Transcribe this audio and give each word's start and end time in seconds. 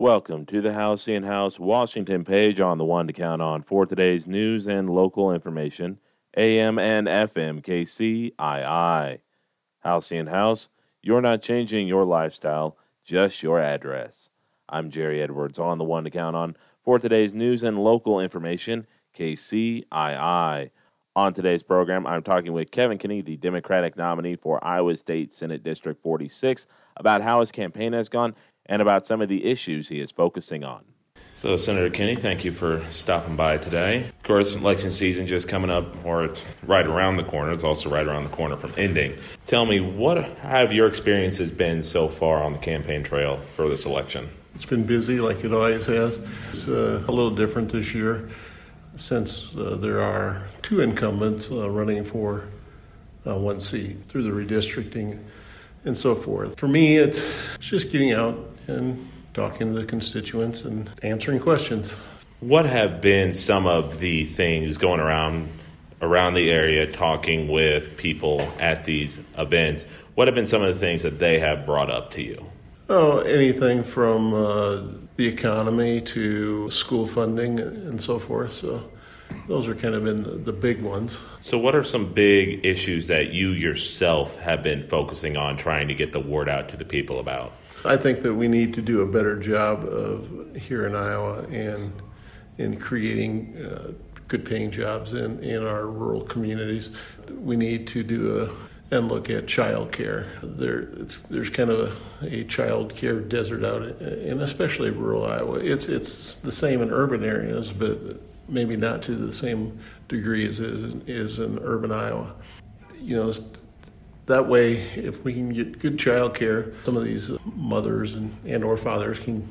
Welcome 0.00 0.46
to 0.46 0.62
the 0.62 0.72
House 0.72 1.04
Halcyon 1.04 1.24
House 1.24 1.58
Washington 1.58 2.24
page 2.24 2.58
on 2.58 2.78
the 2.78 2.86
one 2.86 3.06
to 3.06 3.12
count 3.12 3.42
on 3.42 3.60
for 3.60 3.84
today's 3.84 4.26
news 4.26 4.66
and 4.66 4.88
local 4.88 5.30
information, 5.30 5.98
AM 6.38 6.78
and 6.78 7.06
FM 7.06 7.60
KCII. 7.60 8.32
House 8.40 9.18
Halcyon 9.80 10.28
House, 10.28 10.70
you're 11.02 11.20
not 11.20 11.42
changing 11.42 11.86
your 11.86 12.06
lifestyle, 12.06 12.78
just 13.04 13.42
your 13.42 13.60
address. 13.60 14.30
I'm 14.70 14.88
Jerry 14.88 15.20
Edwards 15.20 15.58
on 15.58 15.76
the 15.76 15.84
one 15.84 16.04
to 16.04 16.10
count 16.10 16.34
on 16.34 16.56
for 16.82 16.98
today's 16.98 17.34
news 17.34 17.62
and 17.62 17.84
local 17.84 18.20
information, 18.20 18.86
KCII. 19.14 20.70
On 21.16 21.34
today's 21.34 21.62
program, 21.62 22.06
I'm 22.06 22.22
talking 22.22 22.54
with 22.54 22.70
Kevin 22.70 22.96
Kinney, 22.96 23.20
the 23.20 23.36
Democratic 23.36 23.96
nominee 23.96 24.36
for 24.36 24.64
Iowa 24.64 24.96
State 24.96 25.34
Senate 25.34 25.62
District 25.62 26.00
46, 26.02 26.68
about 26.96 27.20
how 27.20 27.40
his 27.40 27.52
campaign 27.52 27.92
has 27.92 28.08
gone 28.08 28.34
and 28.70 28.80
about 28.80 29.04
some 29.04 29.20
of 29.20 29.28
the 29.28 29.44
issues 29.44 29.88
he 29.88 30.00
is 30.00 30.10
focusing 30.10 30.64
on. 30.64 30.84
So, 31.34 31.56
Senator 31.56 31.90
Kinney, 31.90 32.16
thank 32.16 32.44
you 32.44 32.52
for 32.52 32.84
stopping 32.90 33.34
by 33.34 33.56
today. 33.56 34.04
Of 34.04 34.22
course, 34.22 34.54
election 34.54 34.90
season 34.90 35.26
just 35.26 35.48
coming 35.48 35.70
up, 35.70 36.04
or 36.04 36.24
it's 36.24 36.44
right 36.62 36.86
around 36.86 37.16
the 37.16 37.24
corner. 37.24 37.50
It's 37.50 37.64
also 37.64 37.90
right 37.90 38.06
around 38.06 38.24
the 38.24 38.30
corner 38.30 38.56
from 38.56 38.72
ending. 38.76 39.14
Tell 39.46 39.64
me, 39.64 39.80
what 39.80 40.22
have 40.40 40.72
your 40.72 40.86
experiences 40.86 41.50
been 41.50 41.82
so 41.82 42.08
far 42.08 42.42
on 42.42 42.52
the 42.52 42.58
campaign 42.58 43.02
trail 43.02 43.38
for 43.38 43.68
this 43.68 43.86
election? 43.86 44.28
It's 44.54 44.66
been 44.66 44.84
busy, 44.84 45.20
like 45.20 45.42
it 45.42 45.52
always 45.52 45.86
has. 45.86 46.18
It's 46.50 46.68
uh, 46.68 47.02
a 47.08 47.10
little 47.10 47.34
different 47.34 47.72
this 47.72 47.94
year 47.94 48.28
since 48.96 49.56
uh, 49.56 49.76
there 49.80 50.02
are 50.02 50.46
two 50.60 50.82
incumbents 50.82 51.50
uh, 51.50 51.70
running 51.70 52.04
for 52.04 52.48
uh, 53.26 53.36
one 53.36 53.60
seat 53.60 53.96
through 54.08 54.24
the 54.24 54.30
redistricting 54.30 55.18
and 55.84 55.96
so 55.96 56.14
forth. 56.14 56.58
For 56.58 56.68
me, 56.68 56.98
it's 56.98 57.32
just 57.60 57.90
getting 57.90 58.12
out 58.12 58.49
and 58.66 59.08
talking 59.34 59.72
to 59.72 59.80
the 59.80 59.86
constituents 59.86 60.62
and 60.62 60.90
answering 61.02 61.40
questions. 61.40 61.92
What 62.40 62.66
have 62.66 63.00
been 63.00 63.32
some 63.32 63.66
of 63.66 64.00
the 64.00 64.24
things 64.24 64.76
going 64.76 65.00
around 65.00 65.48
around 66.02 66.32
the 66.32 66.50
area 66.50 66.90
talking 66.90 67.48
with 67.48 67.96
people 67.96 68.50
at 68.58 68.84
these 68.84 69.20
events? 69.36 69.84
What 70.14 70.28
have 70.28 70.34
been 70.34 70.46
some 70.46 70.62
of 70.62 70.72
the 70.72 70.80
things 70.80 71.02
that 71.02 71.18
they 71.18 71.38
have 71.38 71.66
brought 71.66 71.90
up 71.90 72.10
to 72.12 72.22
you? 72.22 72.46
Oh, 72.88 73.18
anything 73.20 73.82
from 73.82 74.34
uh, 74.34 74.82
the 75.16 75.28
economy 75.28 76.00
to 76.00 76.70
school 76.70 77.06
funding 77.06 77.60
and 77.60 78.00
so 78.00 78.18
forth. 78.18 78.54
So 78.54 78.90
those 79.46 79.68
are 79.68 79.74
kind 79.74 79.94
of 79.94 80.04
been 80.04 80.22
the, 80.22 80.30
the, 80.30 80.52
big 80.52 80.82
ones. 80.82 81.20
So, 81.40 81.58
what 81.58 81.74
are 81.74 81.84
some 81.84 82.12
big 82.12 82.64
issues 82.64 83.08
that 83.08 83.30
you 83.30 83.50
yourself 83.50 84.36
have 84.38 84.62
been 84.62 84.82
focusing 84.82 85.36
on 85.36 85.56
trying 85.56 85.88
to 85.88 85.94
get 85.94 86.12
the 86.12 86.20
word 86.20 86.48
out 86.48 86.68
to 86.70 86.76
the 86.76 86.84
people 86.84 87.18
about? 87.18 87.52
I 87.84 87.96
think 87.96 88.20
that 88.20 88.34
we 88.34 88.48
need 88.48 88.74
to 88.74 88.82
do 88.82 89.00
a 89.02 89.06
better 89.06 89.38
job 89.38 89.84
of 89.84 90.56
here 90.56 90.86
in 90.86 90.94
Iowa 90.94 91.44
and 91.44 91.92
in 92.58 92.78
creating 92.78 93.56
uh, 93.56 93.92
good 94.28 94.44
paying 94.44 94.70
jobs 94.70 95.12
in, 95.12 95.42
in 95.42 95.64
our 95.66 95.86
rural 95.86 96.22
communities. 96.22 96.90
We 97.30 97.56
need 97.56 97.86
to 97.88 98.02
do 98.02 98.42
a 98.42 98.70
and 98.92 99.08
look 99.08 99.30
at 99.30 99.46
child 99.46 99.92
care. 99.92 100.26
There, 100.42 100.86
there's 101.30 101.50
kind 101.50 101.70
of 101.70 101.96
a, 102.22 102.26
a 102.26 102.44
child 102.44 102.94
care 102.94 103.20
desert 103.20 103.64
out, 103.64 103.82
in 104.02 104.40
especially 104.40 104.90
rural 104.90 105.26
Iowa. 105.26 105.58
It's 105.60 105.86
it's 105.86 106.36
the 106.36 106.52
same 106.52 106.82
in 106.82 106.90
urban 106.90 107.24
areas, 107.24 107.72
but 107.72 107.98
maybe 108.48 108.76
not 108.76 109.02
to 109.02 109.14
the 109.14 109.32
same 109.32 109.78
degree 110.08 110.48
as 110.48 110.58
is 110.58 111.38
in 111.38 111.58
urban 111.60 111.92
Iowa. 111.92 112.34
You 112.98 113.16
know, 113.16 113.32
that 114.30 114.48
way, 114.48 114.76
if 114.96 115.22
we 115.24 115.32
can 115.32 115.50
get 115.50 115.78
good 115.78 115.98
child 115.98 116.34
care, 116.34 116.72
some 116.84 116.96
of 116.96 117.04
these 117.04 117.30
mothers 117.54 118.14
and, 118.14 118.34
and 118.44 118.64
or 118.64 118.76
fathers 118.76 119.18
can, 119.18 119.48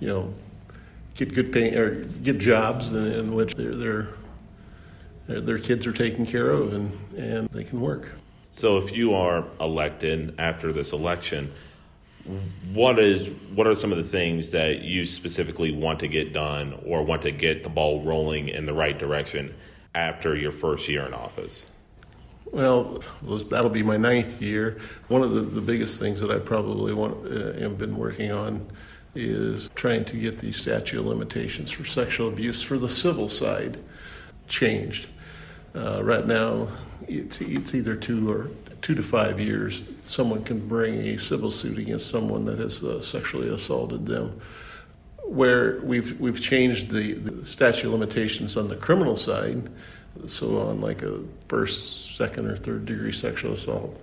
you 0.00 0.08
know, 0.08 0.34
get 1.14 1.34
good 1.34 1.52
pay 1.52 1.74
or 1.74 2.04
get 2.22 2.38
jobs 2.38 2.92
in, 2.92 3.12
in 3.12 3.34
which 3.34 3.54
their, 3.54 3.74
their 3.74 4.08
their 5.26 5.58
kids 5.58 5.86
are 5.86 5.92
taken 5.92 6.24
care 6.24 6.50
of 6.50 6.72
and, 6.72 6.96
and 7.16 7.48
they 7.48 7.64
can 7.64 7.80
work. 7.80 8.12
So, 8.52 8.78
if 8.78 8.92
you 8.92 9.14
are 9.14 9.44
elected 9.60 10.38
after 10.38 10.72
this 10.72 10.92
election, 10.92 11.52
what 12.72 12.98
is 12.98 13.28
what 13.54 13.66
are 13.66 13.74
some 13.74 13.92
of 13.92 13.98
the 13.98 14.04
things 14.04 14.52
that 14.52 14.82
you 14.82 15.04
specifically 15.04 15.72
want 15.72 16.00
to 16.00 16.08
get 16.08 16.32
done 16.32 16.78
or 16.86 17.02
want 17.02 17.22
to 17.22 17.32
get 17.32 17.62
the 17.62 17.68
ball 17.68 18.02
rolling 18.02 18.48
in 18.48 18.66
the 18.66 18.72
right 18.72 18.98
direction 18.98 19.54
after 19.94 20.36
your 20.36 20.52
first 20.52 20.88
year 20.88 21.06
in 21.06 21.12
office? 21.12 21.66
Well, 22.52 23.02
that'll 23.50 23.70
be 23.70 23.82
my 23.82 23.96
ninth 23.96 24.40
year. 24.40 24.78
One 25.08 25.22
of 25.22 25.32
the, 25.32 25.40
the 25.40 25.60
biggest 25.60 26.00
things 26.00 26.20
that 26.20 26.30
I 26.30 26.38
probably 26.38 26.94
want 26.94 27.26
uh, 27.26 27.52
have 27.60 27.76
been 27.76 27.96
working 27.96 28.30
on 28.32 28.70
is 29.14 29.70
trying 29.74 30.04
to 30.06 30.16
get 30.16 30.38
the 30.38 30.52
statute 30.52 31.00
of 31.00 31.06
limitations 31.06 31.70
for 31.70 31.84
sexual 31.84 32.28
abuse 32.28 32.62
for 32.62 32.78
the 32.78 32.88
civil 32.88 33.28
side 33.28 33.78
changed. 34.46 35.08
Uh, 35.74 36.02
right 36.02 36.26
now, 36.26 36.68
it's, 37.08 37.40
it's 37.40 37.74
either 37.74 37.96
two 37.96 38.30
or 38.30 38.50
two 38.82 38.94
to 38.94 39.02
five 39.02 39.40
years, 39.40 39.82
someone 40.02 40.44
can 40.44 40.68
bring 40.68 40.94
a 41.00 41.18
civil 41.18 41.50
suit 41.50 41.76
against 41.78 42.08
someone 42.08 42.44
that 42.44 42.58
has 42.58 42.84
uh, 42.84 43.02
sexually 43.02 43.48
assaulted 43.48 44.06
them. 44.06 44.40
Where 45.24 45.80
we've 45.80 46.18
we've 46.20 46.40
changed 46.40 46.90
the, 46.90 47.14
the 47.14 47.44
statute 47.44 47.88
of 47.88 47.92
limitations 47.92 48.56
on 48.56 48.68
the 48.68 48.76
criminal 48.76 49.16
side, 49.16 49.68
so 50.26 50.60
on 50.60 50.80
like 50.80 51.02
a 51.02 51.20
first, 51.48 52.16
second, 52.16 52.46
or 52.46 52.56
third 52.56 52.86
degree 52.86 53.12
sexual 53.12 53.52
assault, 53.52 54.02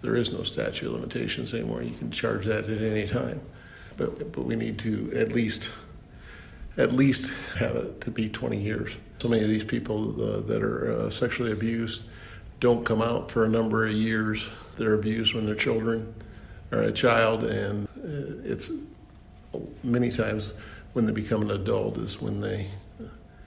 there 0.00 0.16
is 0.16 0.32
no 0.32 0.42
statute 0.42 0.86
of 0.86 0.94
limitations 0.94 1.54
anymore. 1.54 1.82
You 1.82 1.96
can 1.96 2.10
charge 2.10 2.46
that 2.46 2.64
at 2.64 2.82
any 2.82 3.06
time, 3.06 3.40
but 3.96 4.32
but 4.32 4.44
we 4.44 4.56
need 4.56 4.78
to 4.80 5.12
at 5.14 5.32
least 5.32 5.72
at 6.76 6.92
least 6.92 7.30
have 7.56 7.76
it 7.76 8.00
to 8.00 8.10
be 8.10 8.28
20 8.28 8.58
years. 8.58 8.96
So 9.18 9.28
many 9.28 9.42
of 9.42 9.48
these 9.48 9.64
people 9.64 10.20
uh, 10.20 10.40
that 10.40 10.62
are 10.62 10.92
uh, 10.92 11.10
sexually 11.10 11.52
abused 11.52 12.02
don't 12.60 12.84
come 12.84 13.02
out 13.02 13.30
for 13.30 13.44
a 13.44 13.48
number 13.48 13.86
of 13.86 13.92
years. 13.92 14.48
They're 14.76 14.94
abused 14.94 15.34
when 15.34 15.46
they're 15.46 15.54
children 15.54 16.14
or 16.70 16.80
a 16.80 16.92
child, 16.92 17.44
and 17.44 17.86
uh, 17.98 18.50
it's 18.50 18.70
many 19.82 20.10
times 20.10 20.52
when 20.94 21.06
they 21.06 21.12
become 21.12 21.42
an 21.42 21.50
adult 21.50 21.98
is 21.98 22.20
when 22.20 22.40
they 22.40 22.68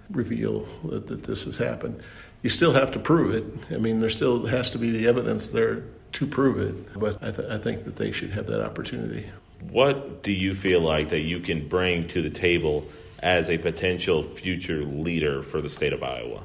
reveal 0.10 0.68
that, 0.86 1.08
that 1.08 1.24
this 1.24 1.46
has 1.46 1.58
happened. 1.58 2.02
You 2.42 2.50
still 2.50 2.74
have 2.74 2.92
to 2.92 3.00
prove 3.00 3.34
it. 3.34 3.74
I 3.74 3.78
mean, 3.78 4.00
there 4.00 4.10
still 4.10 4.46
has 4.46 4.72
to 4.72 4.78
be 4.78 4.92
the 4.92 5.08
evidence 5.08 5.48
there 5.48 5.84
to 6.14 6.28
prove 6.28 6.60
it, 6.60 7.00
but 7.00 7.22
I, 7.22 7.32
th- 7.32 7.50
I 7.50 7.58
think 7.58 7.86
that 7.86 7.96
they 7.98 8.12
should 8.12 8.32
have 8.32 8.46
that 8.48 8.64
opportunity. 8.64 9.30
What 9.70 10.24
do 10.24 10.32
you 10.32 10.54
feel 10.54 10.82
like 10.82 11.10
that 11.10 11.22
you 11.22 11.40
can 11.40 11.68
bring 11.68 12.08
to 12.10 12.22
the 12.22 12.30
table 12.30 12.86
as 13.20 13.50
a 13.50 13.58
potential 13.58 14.22
future 14.22 14.84
leader 14.84 15.42
for 15.42 15.62
the 15.62 15.70
state 15.70 15.94
of 15.94 16.04
Iowa? 16.04 16.44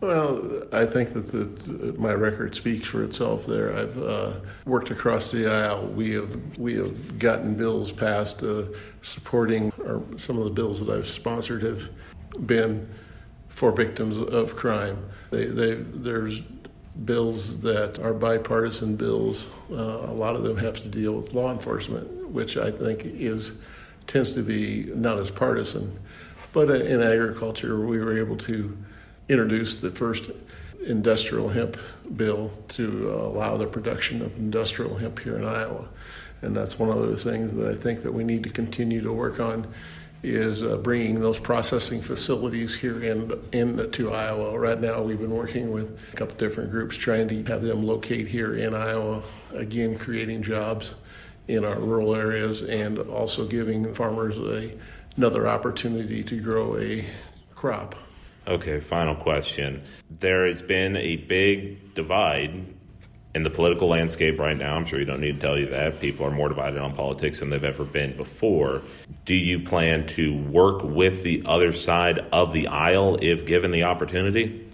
Well, 0.00 0.62
I 0.72 0.86
think 0.86 1.12
that 1.14 1.28
the, 1.28 1.94
my 1.98 2.12
record 2.12 2.54
speaks 2.54 2.88
for 2.88 3.02
itself. 3.02 3.46
There, 3.46 3.76
I've 3.76 4.00
uh, 4.00 4.32
worked 4.64 4.90
across 4.90 5.32
the 5.32 5.48
aisle. 5.48 5.86
We 5.86 6.12
have 6.12 6.56
we 6.56 6.74
have 6.74 7.18
gotten 7.18 7.56
bills 7.56 7.90
passed 7.90 8.44
uh, 8.44 8.64
supporting 9.02 9.72
or 9.78 10.02
some 10.16 10.38
of 10.38 10.44
the 10.44 10.50
bills 10.50 10.84
that 10.84 10.96
I've 10.96 11.06
sponsored 11.06 11.64
have 11.64 11.88
been 12.46 12.88
for 13.48 13.72
victims 13.72 14.18
of 14.18 14.56
crime. 14.56 15.08
They, 15.30 15.46
they, 15.46 15.74
there's 15.74 16.42
bills 17.04 17.60
that 17.60 17.98
are 17.98 18.12
bipartisan 18.12 18.96
bills. 18.96 19.48
Uh, 19.70 19.74
a 19.74 20.12
lot 20.12 20.36
of 20.36 20.42
them 20.42 20.56
have 20.56 20.82
to 20.82 20.88
deal 20.88 21.12
with 21.12 21.32
law 21.32 21.52
enforcement, 21.52 22.28
which 22.30 22.56
I 22.56 22.70
think 22.70 23.02
is 23.04 23.52
tends 24.06 24.32
to 24.32 24.42
be 24.42 24.90
not 24.94 25.18
as 25.18 25.30
partisan. 25.30 25.98
But 26.52 26.70
in 26.70 27.02
agriculture, 27.02 27.78
we 27.86 27.98
were 27.98 28.18
able 28.18 28.36
to 28.38 28.76
introduce 29.28 29.76
the 29.76 29.90
first 29.90 30.30
industrial 30.84 31.50
hemp 31.50 31.76
bill 32.16 32.50
to 32.68 33.10
allow 33.10 33.56
the 33.56 33.66
production 33.66 34.22
of 34.22 34.36
industrial 34.36 34.96
hemp 34.96 35.18
here 35.20 35.36
in 35.36 35.44
Iowa. 35.44 35.88
And 36.40 36.56
that's 36.56 36.78
one 36.78 36.96
of 36.96 37.06
the 37.08 37.16
things 37.16 37.54
that 37.54 37.68
I 37.68 37.74
think 37.74 38.02
that 38.02 38.12
we 38.12 38.24
need 38.24 38.44
to 38.44 38.50
continue 38.50 39.02
to 39.02 39.12
work 39.12 39.40
on 39.40 39.66
is 40.22 40.62
uh, 40.62 40.76
bringing 40.78 41.20
those 41.20 41.38
processing 41.38 42.00
facilities 42.00 42.74
here 42.74 43.02
in 43.02 43.32
into 43.52 44.12
Iowa. 44.12 44.58
Right 44.58 44.80
now, 44.80 45.02
we've 45.02 45.20
been 45.20 45.30
working 45.30 45.70
with 45.70 45.98
a 46.12 46.16
couple 46.16 46.36
different 46.36 46.70
groups 46.70 46.96
trying 46.96 47.28
to 47.28 47.44
have 47.44 47.62
them 47.62 47.84
locate 47.86 48.26
here 48.28 48.54
in 48.54 48.74
Iowa. 48.74 49.22
Again, 49.52 49.98
creating 49.98 50.42
jobs 50.42 50.94
in 51.46 51.64
our 51.64 51.78
rural 51.78 52.14
areas 52.14 52.62
and 52.62 52.98
also 52.98 53.46
giving 53.46 53.94
farmers 53.94 54.36
a, 54.38 54.76
another 55.16 55.48
opportunity 55.48 56.22
to 56.24 56.40
grow 56.40 56.76
a 56.78 57.04
crop. 57.54 57.94
Okay, 58.46 58.80
final 58.80 59.14
question. 59.14 59.82
There 60.10 60.46
has 60.46 60.62
been 60.62 60.96
a 60.96 61.16
big 61.16 61.94
divide 61.94 62.66
in 63.38 63.44
the 63.44 63.50
political 63.50 63.86
landscape 63.86 64.36
right 64.40 64.58
now. 64.58 64.74
I'm 64.74 64.84
sure 64.84 64.98
you 64.98 65.04
don't 65.04 65.20
need 65.20 65.36
to 65.36 65.40
tell 65.40 65.56
you 65.56 65.66
that. 65.66 66.00
People 66.00 66.26
are 66.26 66.30
more 66.32 66.48
divided 66.48 66.80
on 66.80 66.92
politics 66.92 67.38
than 67.38 67.50
they've 67.50 67.62
ever 67.62 67.84
been 67.84 68.16
before. 68.16 68.82
Do 69.24 69.34
you 69.34 69.60
plan 69.60 70.08
to 70.08 70.36
work 70.36 70.82
with 70.82 71.22
the 71.22 71.44
other 71.46 71.72
side 71.72 72.18
of 72.32 72.52
the 72.52 72.66
aisle 72.66 73.16
if 73.22 73.46
given 73.46 73.70
the 73.70 73.84
opportunity? 73.84 74.68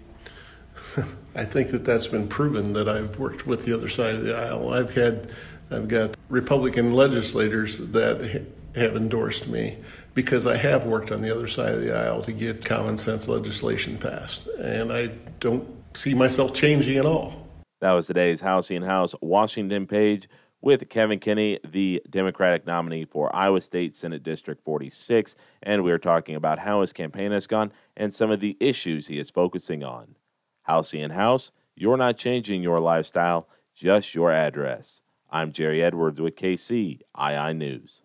I 1.36 1.44
think 1.44 1.72
that 1.72 1.84
that's 1.84 2.06
been 2.06 2.26
proven 2.26 2.72
that 2.72 2.88
I've 2.88 3.18
worked 3.18 3.46
with 3.46 3.66
the 3.66 3.74
other 3.74 3.90
side 3.90 4.14
of 4.14 4.22
the 4.22 4.34
aisle. 4.34 4.72
I've 4.72 4.94
had, 4.94 5.30
I've 5.70 5.88
got 5.88 6.16
Republican 6.30 6.92
legislators 6.92 7.76
that 7.76 8.46
have 8.74 8.96
endorsed 8.96 9.46
me 9.46 9.76
because 10.14 10.46
I 10.46 10.56
have 10.56 10.86
worked 10.86 11.12
on 11.12 11.20
the 11.20 11.30
other 11.30 11.48
side 11.48 11.74
of 11.74 11.82
the 11.82 11.94
aisle 11.94 12.22
to 12.22 12.32
get 12.32 12.64
common 12.64 12.96
sense 12.96 13.28
legislation 13.28 13.98
passed. 13.98 14.46
And 14.46 14.90
I 14.90 15.08
don't 15.38 15.68
see 15.92 16.14
myself 16.14 16.54
changing 16.54 16.96
at 16.96 17.04
all. 17.04 17.43
That 17.84 17.92
was 17.92 18.06
today's 18.06 18.40
Halcyon 18.40 18.84
House 18.84 19.14
Washington 19.20 19.86
page 19.86 20.26
with 20.62 20.88
Kevin 20.88 21.18
Kinney, 21.18 21.60
the 21.62 22.02
Democratic 22.08 22.66
nominee 22.66 23.04
for 23.04 23.28
Iowa 23.36 23.60
State 23.60 23.94
Senate 23.94 24.22
District 24.22 24.64
46. 24.64 25.36
And 25.62 25.84
we 25.84 25.92
are 25.92 25.98
talking 25.98 26.34
about 26.34 26.60
how 26.60 26.80
his 26.80 26.94
campaign 26.94 27.30
has 27.32 27.46
gone 27.46 27.72
and 27.94 28.10
some 28.10 28.30
of 28.30 28.40
the 28.40 28.56
issues 28.58 29.08
he 29.08 29.18
is 29.18 29.28
focusing 29.28 29.84
on. 29.84 30.16
Halcyon 30.62 31.10
House, 31.10 31.52
you're 31.74 31.98
not 31.98 32.16
changing 32.16 32.62
your 32.62 32.80
lifestyle, 32.80 33.48
just 33.74 34.14
your 34.14 34.32
address. 34.32 35.02
I'm 35.28 35.52
Jerry 35.52 35.82
Edwards 35.82 36.22
with 36.22 36.36
KCII 36.36 37.54
News. 37.54 38.00